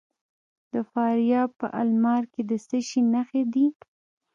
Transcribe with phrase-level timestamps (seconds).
[0.73, 3.67] د فاریاب په المار کې د څه شي نښې دي؟